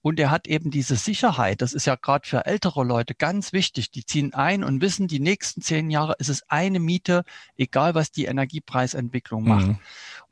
[0.01, 1.63] und er hat eben diese Sicherheit.
[1.63, 3.89] Das ist ja gerade für ältere Leute ganz wichtig.
[3.89, 7.23] Die ziehen ein und wissen, die nächsten zehn Jahre ist es eine Miete,
[7.57, 9.49] egal was die Energiepreisentwicklung mhm.
[9.49, 9.65] macht.
[9.65, 9.79] Mhm.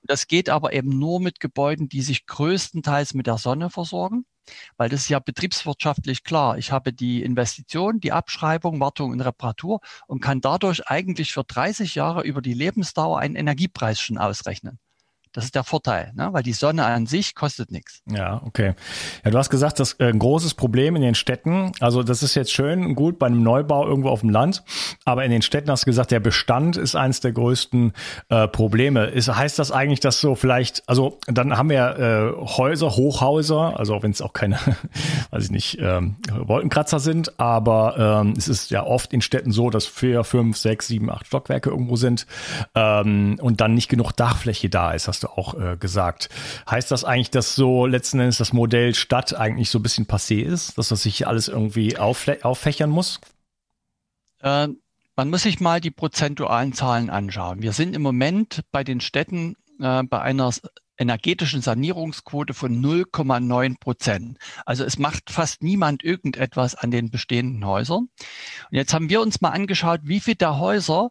[0.03, 4.25] Das geht aber eben nur mit Gebäuden, die sich größtenteils mit der Sonne versorgen,
[4.77, 6.59] weil das ist ja betriebswirtschaftlich klar.
[6.59, 11.95] Ich habe die Investition, die Abschreibung, Wartung und Reparatur und kann dadurch eigentlich für 30
[11.95, 14.77] Jahre über die Lebensdauer einen Energiepreis schon ausrechnen.
[15.33, 16.29] Das ist der Vorteil, ne?
[16.31, 18.03] weil die Sonne an sich kostet nichts.
[18.05, 18.75] Ja, okay.
[19.25, 21.71] Ja, du hast gesagt, das äh, ein großes Problem in den Städten.
[21.79, 24.63] Also das ist jetzt schön und gut bei einem Neubau irgendwo auf dem Land,
[25.05, 27.93] aber in den Städten hast du gesagt, der Bestand ist eines der größten
[28.29, 29.05] äh, Probleme.
[29.05, 34.03] Ist, heißt das eigentlich, dass so vielleicht, also dann haben wir äh, Häuser, Hochhäuser, also
[34.03, 34.59] wenn es auch keine,
[35.31, 39.71] weiß ich nicht, ähm, Wolkenkratzer sind, aber ähm, es ist ja oft in Städten so,
[39.71, 42.27] dass vier, fünf, sechs, sieben, acht Stockwerke irgendwo sind
[42.75, 45.07] ähm, und dann nicht genug Dachfläche da ist.
[45.07, 46.29] Hast du auch äh, gesagt.
[46.69, 50.41] Heißt das eigentlich, dass so letzten Endes das Modell Stadt eigentlich so ein bisschen passé
[50.41, 53.19] ist, dass das sich alles irgendwie auffächern muss?
[54.39, 54.69] Äh,
[55.15, 57.61] man muss sich mal die prozentualen Zahlen anschauen.
[57.61, 60.51] Wir sind im Moment bei den Städten äh, bei einer
[60.97, 64.37] energetischen Sanierungsquote von 0,9 Prozent.
[64.65, 68.09] Also es macht fast niemand irgendetwas an den bestehenden Häusern.
[68.69, 71.09] Und jetzt haben wir uns mal angeschaut, wie viele der Häuser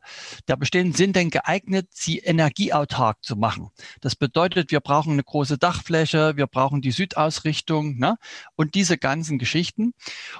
[0.49, 3.71] der bestehenden sind denn geeignet, sie energieautark zu machen.
[4.01, 8.17] Das bedeutet, wir brauchen eine große Dachfläche, wir brauchen die Südausrichtung ne?
[8.55, 9.95] und diese ganzen Geschichten.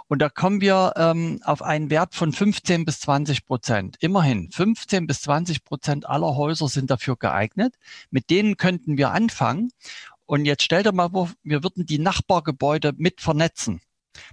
[0.07, 3.97] Und da kommen wir ähm, auf einen Wert von 15 bis 20 Prozent.
[4.01, 7.75] Immerhin 15 bis 20 Prozent aller Häuser sind dafür geeignet.
[8.11, 9.73] Mit denen könnten wir anfangen anfangen.
[10.27, 13.81] Und jetzt stell dir mal vor, wir würden die Nachbargebäude mit vernetzen.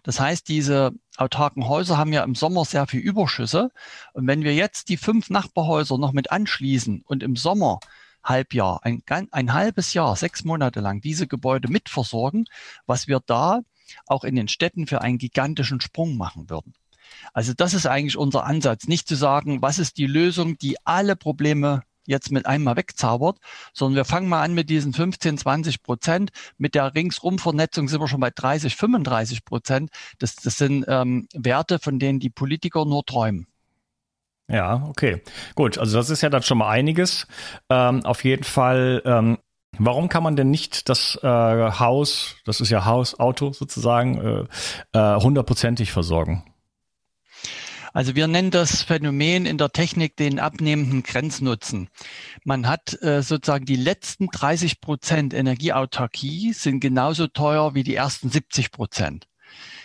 [0.04, 3.72] Das heißt, diese autarken Häuser haben ja im Sommer sehr viel Überschüsse.
[4.14, 7.80] Und wenn wir jetzt die fünf Nachbarhäuser noch mit anschließen und im Sommer
[8.24, 12.46] Halbjahr, ein, ein halbes Jahr, sechs Monate lang diese Gebäude mitversorgen,
[12.86, 13.62] was wir da
[14.06, 16.74] auch in den Städten für einen gigantischen Sprung machen würden.
[17.34, 21.16] Also das ist eigentlich unser Ansatz, nicht zu sagen, was ist die Lösung, die alle
[21.16, 23.38] Probleme jetzt mit einmal wegzaubert,
[23.74, 26.32] sondern wir fangen mal an mit diesen 15, 20 Prozent.
[26.58, 29.92] Mit der Ringsumvernetzung sind wir schon bei 30, 35 Prozent.
[30.18, 33.48] Das, das sind ähm, Werte, von denen die Politiker nur träumen.
[34.50, 35.22] Ja, okay.
[35.56, 37.28] Gut, also das ist ja dann schon mal einiges.
[37.70, 39.38] Ähm, auf jeden Fall, ähm,
[39.78, 44.48] warum kann man denn nicht das äh, Haus, das ist ja Haus, Auto sozusagen,
[44.94, 46.44] äh, äh, hundertprozentig versorgen?
[47.94, 51.90] Also wir nennen das Phänomen in der Technik den abnehmenden Grenznutzen.
[52.44, 58.30] Man hat äh, sozusagen die letzten 30 Prozent Energieautarkie sind genauso teuer wie die ersten
[58.30, 59.28] 70 Prozent.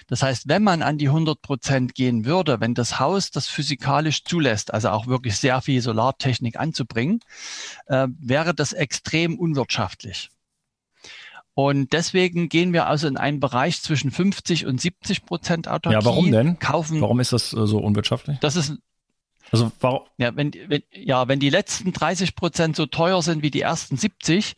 [0.07, 4.25] Das heißt, wenn man an die 100 Prozent gehen würde, wenn das Haus das physikalisch
[4.25, 7.21] zulässt, also auch wirklich sehr viel Solartechnik anzubringen,
[7.87, 10.29] äh, wäre das extrem unwirtschaftlich.
[11.55, 15.95] Und deswegen gehen wir also in einen Bereich zwischen 50 und 70 Prozent Autarkie.
[15.95, 16.59] Ja, warum denn?
[16.59, 18.39] Kaufen, warum ist das äh, so unwirtschaftlich?
[18.41, 18.75] Das ist
[19.53, 20.01] also warum?
[20.19, 23.97] Ja, wenn, wenn, ja, wenn die letzten 30 Prozent so teuer sind wie die ersten
[23.97, 24.55] 70,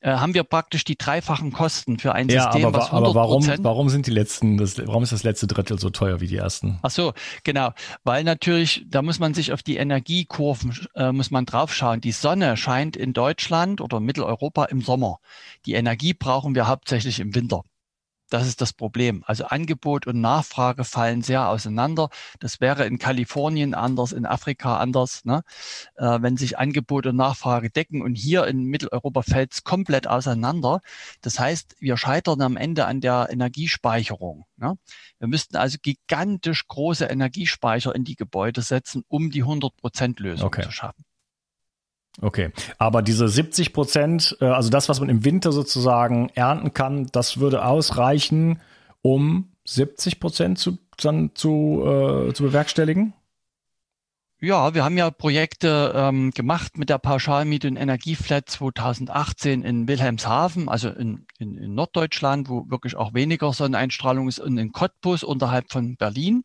[0.00, 3.14] äh, haben wir praktisch die dreifachen Kosten für ein ja, System, aber, was 100 aber
[3.14, 6.36] warum, warum sind die letzten, das, warum ist das letzte Drittel so teuer wie die
[6.36, 6.78] ersten?
[6.82, 7.72] Ach so, genau,
[8.04, 12.00] weil natürlich, da muss man sich auf die Energiekurven, äh, muss man draufschauen.
[12.00, 15.18] Die Sonne scheint in Deutschland oder Mitteleuropa im Sommer.
[15.66, 17.62] Die Energie brauchen wir hauptsächlich im Winter.
[18.30, 19.22] Das ist das Problem.
[19.26, 22.10] Also Angebot und Nachfrage fallen sehr auseinander.
[22.40, 25.42] Das wäre in Kalifornien anders, in Afrika anders, ne?
[25.96, 28.02] äh, wenn sich Angebot und Nachfrage decken.
[28.02, 30.80] Und hier in Mitteleuropa fällt es komplett auseinander.
[31.22, 34.44] Das heißt, wir scheitern am Ende an der Energiespeicherung.
[34.56, 34.76] Ne?
[35.18, 40.62] Wir müssten also gigantisch große Energiespeicher in die Gebäude setzen, um die 100-Prozent-Lösung okay.
[40.62, 41.04] zu schaffen.
[42.20, 47.06] Okay, aber diese 70 Prozent, äh, also das, was man im Winter sozusagen ernten kann,
[47.12, 48.60] das würde ausreichen,
[49.02, 53.14] um 70 Prozent zu, dann zu, äh, zu bewerkstelligen?
[54.40, 60.68] Ja, wir haben ja Projekte ähm, gemacht mit der Pauschalmiete und Energieflat 2018 in Wilhelmshaven,
[60.68, 65.72] also in, in, in, Norddeutschland, wo wirklich auch weniger Sonneneinstrahlung ist, und in Cottbus unterhalb
[65.72, 66.44] von Berlin.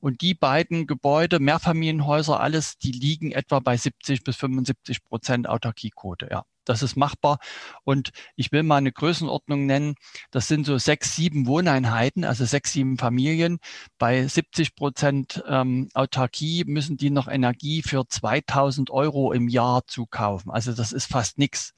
[0.00, 6.28] Und die beiden Gebäude, Mehrfamilienhäuser, alles, die liegen etwa bei 70 bis 75 Prozent Autarkiequote,
[6.30, 6.44] ja.
[6.66, 7.38] Das ist machbar.
[7.84, 9.94] Und ich will mal eine Größenordnung nennen.
[10.30, 13.58] Das sind so sechs, sieben Wohneinheiten, also sechs, sieben Familien.
[13.98, 20.50] Bei 70 Prozent ähm, Autarkie müssen die noch Energie für 2000 Euro im Jahr zukaufen.
[20.50, 21.72] Also das ist fast nichts.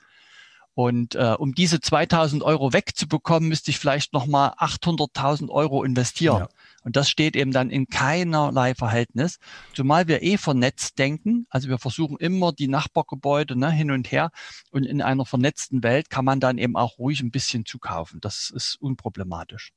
[0.79, 6.42] Und äh, um diese 2000 Euro wegzubekommen, müsste ich vielleicht nochmal 800.000 Euro investieren.
[6.42, 6.48] Ja.
[6.82, 9.38] Und das steht eben dann in keinerlei Verhältnis,
[9.74, 11.46] zumal wir eh vernetzt denken.
[11.50, 14.30] Also wir versuchen immer die Nachbargebäude ne, hin und her.
[14.70, 18.20] Und in einer vernetzten Welt kann man dann eben auch ruhig ein bisschen zukaufen.
[18.20, 19.72] Das ist unproblematisch.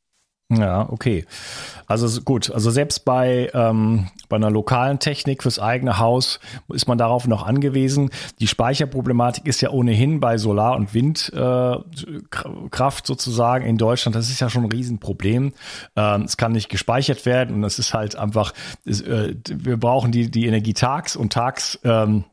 [0.54, 1.26] Ja, okay.
[1.88, 6.42] Also gut, also selbst bei, ähm, bei einer lokalen Technik fürs eigene Haus
[6.74, 8.10] ist man darauf noch angewiesen.
[8.42, 11.86] Die Speicherproblematik ist ja ohnehin bei Solar- und Windkraft
[13.06, 15.54] äh, sozusagen in Deutschland, das ist ja schon ein Riesenproblem.
[15.96, 18.54] Ähm, es kann nicht gespeichert werden und es ist halt einfach,
[18.86, 22.26] es, äh, wir brauchen die, die Energie tags und tags ähm,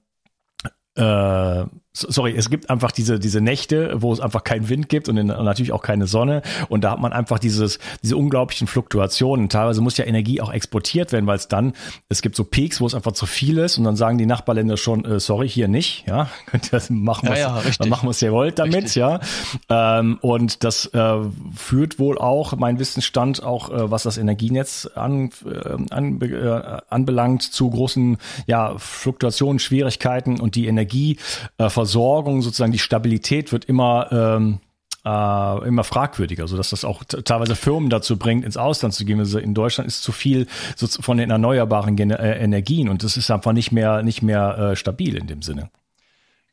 [0.97, 1.65] äh,
[2.01, 5.73] sorry, es gibt einfach diese, diese Nächte, wo es einfach keinen Wind gibt und, natürlich
[5.73, 6.43] auch keine Sonne.
[6.69, 9.49] Und da hat man einfach dieses, diese unglaublichen Fluktuationen.
[9.49, 11.73] Teilweise muss ja Energie auch exportiert werden, weil es dann,
[12.09, 14.77] es gibt so Peaks, wo es einfach zu viel ist und dann sagen die Nachbarländer
[14.77, 18.23] schon, äh, sorry, hier nicht, ja, könnt ihr das machen, was, ja, ja, machen, was
[18.23, 18.97] ihr wollt damit, richtig.
[18.97, 19.21] ja.
[19.69, 21.17] Ähm, und das äh,
[21.57, 27.43] führt wohl auch, mein Wissensstand, auch äh, was das Energienetz an, äh, an, äh, anbelangt,
[27.43, 34.13] zu großen ja, Fluktuationen, Schwierigkeiten und die Energieversorgung äh, Versorgung, sozusagen die Stabilität wird immer
[34.13, 34.61] ähm,
[35.07, 39.19] äh, immer fragwürdiger, so dass das auch teilweise Firmen dazu bringt, ins Ausland zu gehen.
[39.19, 40.47] Also in Deutschland ist zu viel
[40.77, 44.59] so von den erneuerbaren Gen äh, Energien und das ist einfach nicht mehr nicht mehr
[44.59, 45.71] äh, stabil in dem Sinne.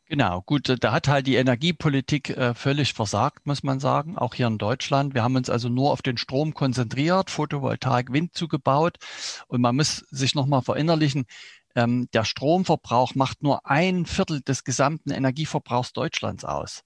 [0.08, 4.48] Genau, gut, da hat halt die Energiepolitik äh, völlig versagt, muss man sagen, auch hier
[4.48, 5.16] in Deutschland.
[5.16, 8.98] Wir haben uns also nur auf den Strom konzentriert, Photovoltaik, Wind zugebaut
[9.48, 11.26] und man muss sich nochmal verinnerlichen,
[11.76, 16.84] ähm, der Stromverbrauch macht nur ein Viertel des gesamten Energieverbrauchs Deutschlands aus.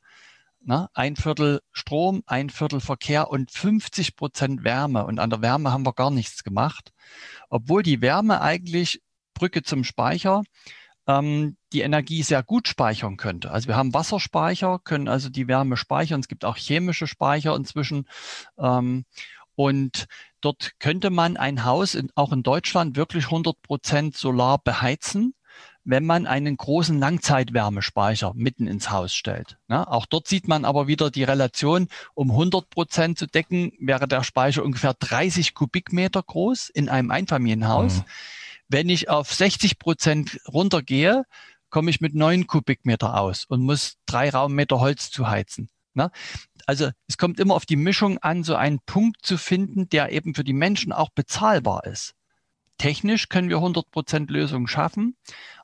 [0.62, 5.06] Na, ein Viertel Strom, ein Viertel Verkehr und 50 Prozent Wärme.
[5.06, 6.92] Und an der Wärme haben wir gar nichts gemacht,
[7.50, 9.02] obwohl die Wärme eigentlich
[9.34, 10.44] Brücke zum Speicher
[11.08, 13.52] ähm, die Energie sehr gut speichern könnte.
[13.52, 16.20] Also wir haben Wasserspeicher, können also die Wärme speichern.
[16.20, 18.08] Es gibt auch chemische Speicher inzwischen.
[18.58, 19.06] Ähm,
[19.60, 20.06] und
[20.40, 25.34] dort könnte man ein Haus in, auch in Deutschland wirklich 100 Prozent Solar beheizen,
[25.84, 29.58] wenn man einen großen Langzeitwärmespeicher mitten ins Haus stellt.
[29.68, 34.08] Ja, auch dort sieht man aber wieder die Relation, um 100 Prozent zu decken, wäre
[34.08, 37.98] der Speicher ungefähr 30 Kubikmeter groß in einem Einfamilienhaus.
[37.98, 38.04] Mhm.
[38.70, 41.26] Wenn ich auf 60 Prozent runtergehe,
[41.70, 45.70] komme ich mit 9 Kubikmeter aus und muss drei Raummeter Holz zuheizen.
[45.96, 46.12] Ne?
[46.70, 50.36] Also es kommt immer auf die Mischung an, so einen Punkt zu finden, der eben
[50.36, 52.14] für die Menschen auch bezahlbar ist.
[52.78, 55.18] Technisch können wir 100% Lösungen schaffen,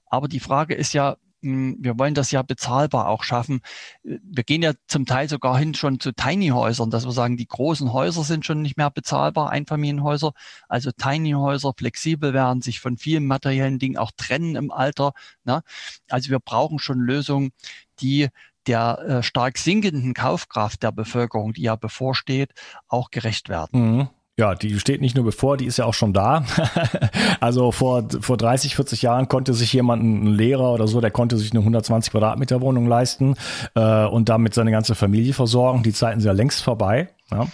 [0.08, 3.62] aber die Frage ist ja, hm, wir wollen das ja bezahlbar auch schaffen.
[4.02, 7.46] Wir gehen ja zum Teil sogar hin schon zu Tiny Häusern, dass wir sagen, die
[7.46, 10.34] großen Häuser sind schon nicht mehr bezahlbar, Einfamilienhäuser.
[10.68, 15.14] Also Tiny Häuser flexibel werden, sich von vielen materiellen Dingen auch trennen im Alter.
[15.44, 15.62] Ne?
[16.10, 17.52] Also wir brauchen schon Lösungen,
[18.00, 18.30] die
[18.68, 22.52] der äh, stark sinkenden Kaufkraft der Bevölkerung, die ja bevorsteht,
[22.88, 23.98] auch gerecht werden.
[23.98, 24.08] Mhm.
[24.38, 26.46] ja, die steht nicht nur bevor, die ist ja auch schon da.
[27.40, 31.38] also vor, vor 30, 40 Jahren konnte sich jemand, ein Lehrer oder so, der konnte
[31.38, 33.36] sich eine 120 Quadratmeter Wohnung leisten
[33.76, 35.84] äh, und damit seine ganze Familie versorgen.
[35.84, 37.10] Die Zeiten sind ja längst vorbei.
[37.32, 37.48] Ja.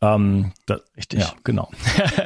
[0.00, 1.20] Ähm, das, Richtig.
[1.20, 1.70] Ja, genau.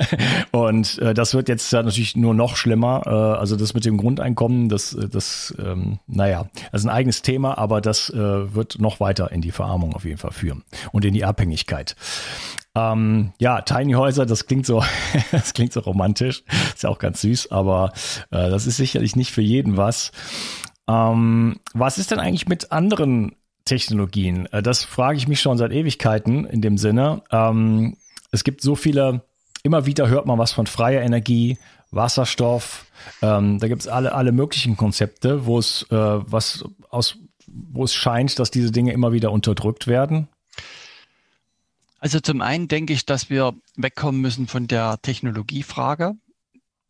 [0.51, 3.03] und äh, das wird jetzt ja natürlich nur noch schlimmer.
[3.07, 7.81] Äh, also das mit dem Grundeinkommen, das, das, ähm, naja, ist ein eigenes Thema, aber
[7.81, 11.25] das äh, wird noch weiter in die Verarmung auf jeden Fall führen und in die
[11.25, 11.97] Abhängigkeit.
[12.75, 14.83] Ähm, ja, Tiny Häuser, das klingt so,
[15.33, 16.43] das klingt so romantisch,
[16.75, 17.93] ist ja auch ganz süß, aber
[18.31, 20.13] äh, das ist sicherlich nicht für jeden was.
[20.89, 24.47] Ähm, was ist denn eigentlich mit anderen Technologien?
[24.53, 27.23] Äh, das frage ich mich schon seit Ewigkeiten in dem Sinne.
[27.31, 27.97] Ähm,
[28.31, 29.23] es gibt so viele,
[29.63, 31.59] immer wieder hört man was von freier Energie,
[31.91, 32.87] Wasserstoff.
[33.21, 37.95] Ähm, da gibt es alle, alle möglichen Konzepte, wo es äh, was aus, wo es
[37.95, 40.29] scheint, dass diese Dinge immer wieder unterdrückt werden.
[42.01, 46.15] Also zum einen denke ich, dass wir wegkommen müssen von der Technologiefrage.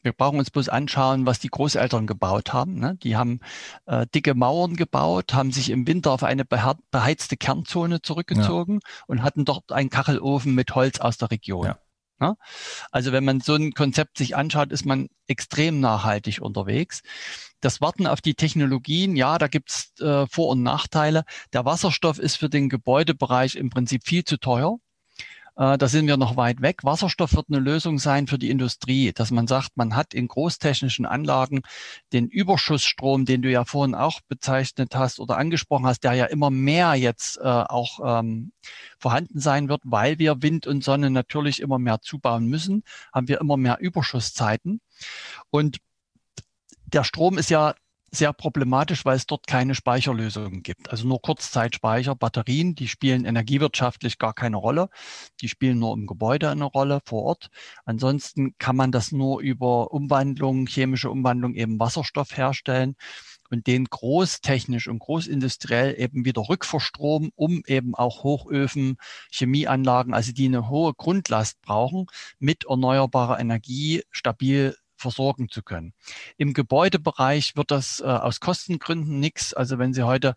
[0.02, 2.78] Wir brauchen uns bloß anschauen, was die Großeltern gebaut haben.
[2.78, 2.96] Ne?
[3.02, 3.40] Die haben
[3.86, 9.04] äh, dicke Mauern gebaut, haben sich im Winter auf eine beheizte Kernzone zurückgezogen ja.
[9.06, 11.66] und hatten dort einen Kachelofen mit Holz aus der Region.
[11.66, 11.78] Ja.
[12.22, 12.36] Ne?
[12.92, 17.02] Also wenn man so ein Konzept sich anschaut, ist man extrem nachhaltig unterwegs.
[17.60, 21.24] Das Warten auf die Technologien, ja, da gibt's äh, Vor- und Nachteile.
[21.52, 24.78] Der Wasserstoff ist für den Gebäudebereich im Prinzip viel zu teuer.
[25.56, 26.84] Äh, da sind wir noch weit weg.
[26.84, 31.06] Wasserstoff wird eine Lösung sein für die Industrie, dass man sagt, man hat in großtechnischen
[31.06, 31.62] Anlagen
[32.12, 36.50] den Überschussstrom, den du ja vorhin auch bezeichnet hast oder angesprochen hast, der ja immer
[36.50, 38.52] mehr jetzt äh, auch ähm,
[38.98, 43.40] vorhanden sein wird, weil wir Wind und Sonne natürlich immer mehr zubauen müssen, haben wir
[43.40, 44.80] immer mehr Überschusszeiten.
[45.50, 45.78] Und
[46.86, 47.74] der Strom ist ja
[48.14, 50.90] sehr problematisch, weil es dort keine Speicherlösungen gibt.
[50.90, 54.90] Also nur Kurzzeitspeicher, Batterien, die spielen energiewirtschaftlich gar keine Rolle.
[55.40, 57.48] Die spielen nur im Gebäude eine Rolle vor Ort.
[57.86, 62.96] Ansonsten kann man das nur über Umwandlung, chemische Umwandlung eben Wasserstoff herstellen
[63.52, 68.96] und den großtechnisch und großindustriell eben wieder rückverstromen, um eben auch Hochöfen,
[69.30, 72.06] Chemieanlagen, also die eine hohe Grundlast brauchen,
[72.38, 75.92] mit erneuerbarer Energie stabil versorgen zu können.
[76.38, 79.52] Im Gebäudebereich wird das äh, aus Kostengründen nichts.
[79.52, 80.34] Also wenn Sie heute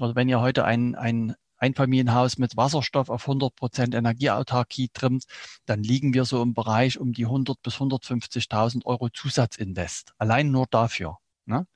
[0.00, 5.24] oder wenn ihr heute ein, ein Einfamilienhaus mit Wasserstoff auf 100 Prozent Energieautarkie trimmt,
[5.64, 10.12] dann liegen wir so im Bereich um die 100 bis 150.000 Euro Zusatzinvest.
[10.18, 11.18] Allein nur dafür.
[11.44, 11.66] Ne?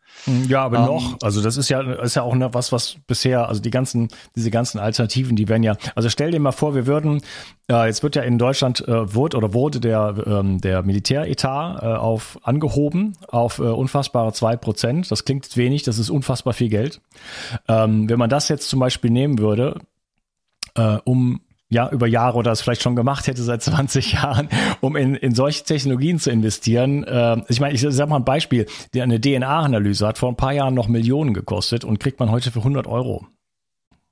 [0.48, 3.60] Ja, aber ähm, noch, also das ist ja, ist ja auch was, was bisher, also
[3.60, 7.20] die ganzen, diese ganzen Alternativen, die werden ja, also stell dir mal vor, wir würden,
[7.68, 11.86] äh, jetzt wird ja in Deutschland äh, wurde oder wurde der ähm, der Militäretat äh,
[11.86, 15.10] auf angehoben auf äh, unfassbare zwei Prozent.
[15.10, 17.00] Das klingt wenig, das ist unfassbar viel Geld.
[17.66, 19.80] Ähm, wenn man das jetzt zum Beispiel nehmen würde,
[20.76, 24.48] äh, um ja, über Jahre oder es vielleicht schon gemacht hätte seit 20 Jahren,
[24.80, 27.04] um in, in solche Technologien zu investieren.
[27.04, 30.52] Äh, ich meine, ich sage mal ein Beispiel, die eine DNA-Analyse hat vor ein paar
[30.52, 33.26] Jahren noch Millionen gekostet und kriegt man heute für 100 Euro.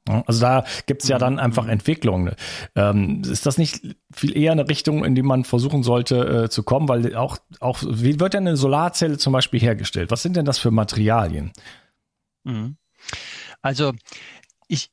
[0.06, 1.70] Also da gibt's ja dann einfach mhm.
[1.70, 2.34] Entwicklungen.
[2.74, 6.62] Ähm, ist das nicht viel eher eine Richtung, in die man versuchen sollte äh, zu
[6.62, 6.88] kommen?
[6.88, 10.10] Weil auch, auch, wie wird denn eine Solarzelle zum Beispiel hergestellt?
[10.10, 11.52] Was sind denn das für Materialien?
[12.44, 12.76] Mhm.
[13.62, 13.92] Also
[14.68, 14.90] ich,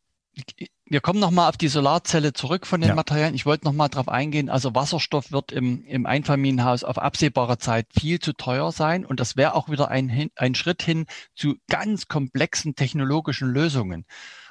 [0.85, 2.95] wir kommen nochmal auf die Solarzelle zurück von den ja.
[2.95, 3.35] Materialien.
[3.35, 4.49] Ich wollte nochmal darauf eingehen.
[4.49, 9.05] Also Wasserstoff wird im, im Einfamilienhaus auf absehbare Zeit viel zu teuer sein.
[9.05, 14.05] Und das wäre auch wieder ein, ein Schritt hin zu ganz komplexen technologischen Lösungen.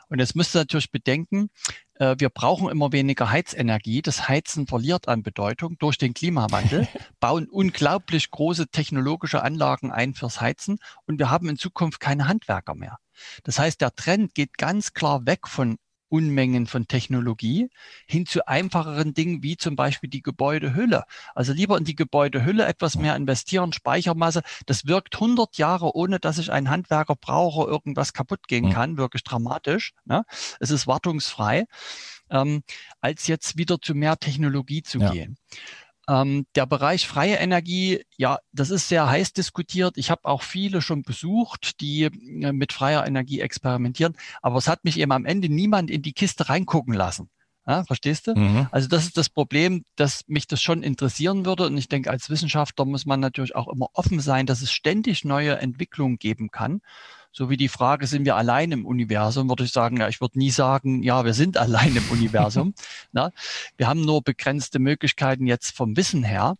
[0.09, 1.51] Und jetzt müsst ihr natürlich bedenken,
[1.95, 4.03] äh, wir brauchen immer weniger Heizenergie.
[4.03, 6.89] Das Heizen verliert an Bedeutung durch den Klimawandel,
[7.21, 12.75] bauen unglaublich große technologische Anlagen ein fürs Heizen und wir haben in Zukunft keine Handwerker
[12.75, 12.99] mehr.
[13.45, 15.77] Das heißt, der Trend geht ganz klar weg von
[16.11, 17.71] Unmengen von Technologie
[18.07, 21.05] hin zu einfacheren Dingen wie zum Beispiel die Gebäudehülle.
[21.35, 24.43] Also lieber in die Gebäudehülle etwas mehr investieren, Speichermasse.
[24.67, 28.99] Das wirkt 100 Jahre, ohne dass ich einen Handwerker brauche, irgendwas kaputt gehen kann.
[28.99, 29.93] Wirklich dramatisch.
[30.05, 30.25] Ne?
[30.59, 31.67] Es ist wartungsfrei,
[32.29, 32.63] ähm,
[33.01, 35.13] als jetzt wieder zu mehr Technologie zu ja.
[35.13, 35.37] gehen.
[36.11, 39.97] Ähm, der Bereich freie Energie, ja, das ist sehr heiß diskutiert.
[39.97, 44.85] Ich habe auch viele schon besucht, die äh, mit freier Energie experimentieren, aber es hat
[44.85, 47.31] mich eben am Ende niemand in die Kiste reingucken lassen.
[47.65, 48.35] Ja, verstehst du?
[48.35, 48.67] Mhm.
[48.73, 51.67] Also das ist das Problem, dass mich das schon interessieren würde.
[51.67, 55.25] Und ich denke, als Wissenschaftler muss man natürlich auch immer offen sein, dass es ständig
[55.25, 56.81] neue Entwicklungen geben kann.
[57.33, 60.39] So wie die Frage, sind wir allein im Universum, würde ich sagen, ja, ich würde
[60.39, 62.75] nie sagen, ja, wir sind allein im Universum.
[63.13, 63.31] Na,
[63.77, 66.57] wir haben nur begrenzte Möglichkeiten jetzt vom Wissen her.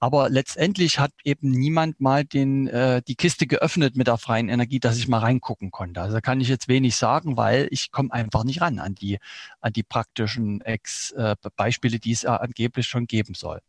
[0.00, 4.80] Aber letztendlich hat eben niemand mal den, äh, die Kiste geöffnet mit der freien Energie,
[4.80, 6.00] dass ich mal reingucken konnte.
[6.00, 9.18] Also da kann ich jetzt wenig sagen, weil ich komme einfach nicht ran an die,
[9.60, 13.60] an die praktischen Ex, äh, Beispiele, die es äh, angeblich schon geben soll.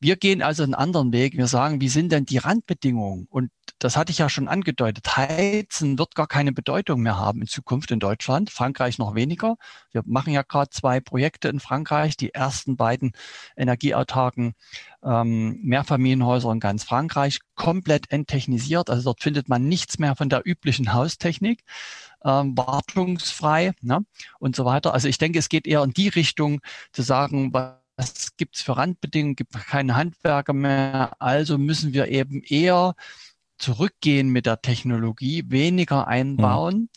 [0.00, 1.36] Wir gehen also einen anderen Weg.
[1.36, 3.26] Wir sagen, wie sind denn die Randbedingungen?
[3.30, 5.16] Und das hatte ich ja schon angedeutet.
[5.16, 8.50] Heizen wird gar keine Bedeutung mehr haben in Zukunft in Deutschland.
[8.50, 9.56] Frankreich noch weniger.
[9.92, 12.16] Wir machen ja gerade zwei Projekte in Frankreich.
[12.16, 13.12] Die ersten beiden
[13.56, 14.54] energieautarken
[15.02, 18.90] ähm, Mehrfamilienhäuser in ganz Frankreich komplett enttechnisiert.
[18.90, 21.62] Also dort findet man nichts mehr von der üblichen Haustechnik.
[22.24, 24.04] Ähm, wartungsfrei ne?
[24.38, 24.94] und so weiter.
[24.94, 26.60] Also ich denke, es geht eher in die Richtung
[26.92, 27.52] zu sagen,
[27.96, 31.12] was gibt's für Randbedingungen, gibt keine Handwerker mehr.
[31.20, 32.94] Also müssen wir eben eher
[33.58, 36.88] zurückgehen mit der Technologie, weniger einbauen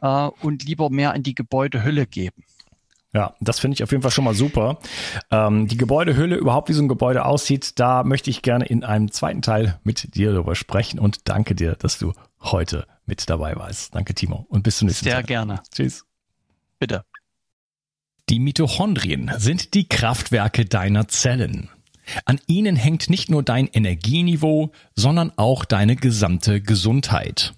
[0.00, 0.06] mhm.
[0.06, 2.44] äh, und lieber mehr in die Gebäudehülle geben.
[3.14, 4.78] Ja, das finde ich auf jeden Fall schon mal super.
[5.30, 9.10] Ähm, die Gebäudehülle, überhaupt wie so ein Gebäude aussieht, da möchte ich gerne in einem
[9.10, 13.94] zweiten Teil mit dir darüber sprechen und danke dir, dass du heute mit dabei warst.
[13.94, 14.46] Danke, Timo.
[14.48, 15.10] Und bis zum nächsten Mal.
[15.10, 15.26] Sehr Tag.
[15.26, 15.62] gerne.
[15.70, 16.04] Tschüss.
[16.78, 17.04] Bitte.
[18.32, 21.68] Die Mitochondrien sind die Kraftwerke deiner Zellen.
[22.24, 27.52] An ihnen hängt nicht nur dein Energieniveau, sondern auch deine gesamte Gesundheit.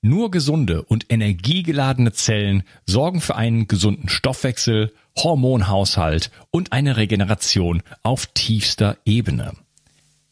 [0.00, 8.28] Nur gesunde und energiegeladene Zellen sorgen für einen gesunden Stoffwechsel, Hormonhaushalt und eine Regeneration auf
[8.28, 9.52] tiefster Ebene.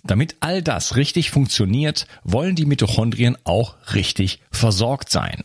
[0.05, 5.45] Damit all das richtig funktioniert, wollen die Mitochondrien auch richtig versorgt sein.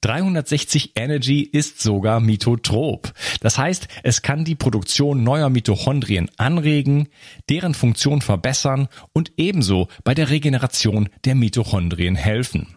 [0.00, 3.12] 360 Energy ist sogar mitotrop.
[3.40, 7.08] Das heißt, es kann die Produktion neuer Mitochondrien anregen,
[7.48, 12.76] deren Funktion verbessern und ebenso bei der Regeneration der Mitochondrien helfen.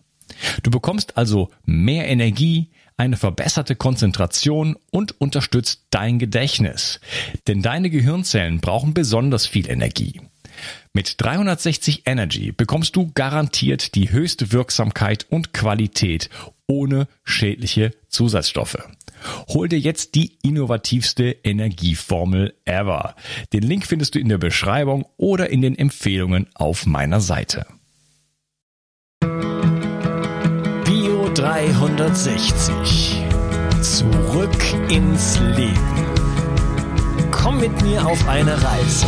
[0.63, 6.99] Du bekommst also mehr Energie, eine verbesserte Konzentration und unterstützt dein Gedächtnis.
[7.47, 10.21] Denn deine Gehirnzellen brauchen besonders viel Energie.
[10.93, 16.29] Mit 360 Energy bekommst du garantiert die höchste Wirksamkeit und Qualität
[16.67, 18.77] ohne schädliche Zusatzstoffe.
[19.49, 23.15] Hol dir jetzt die innovativste Energieformel ever.
[23.53, 27.65] Den Link findest du in der Beschreibung oder in den Empfehlungen auf meiner Seite.
[30.85, 33.21] Bio 360.
[33.81, 36.05] Zurück ins Leben.
[37.31, 39.07] Komm mit mir auf eine Reise.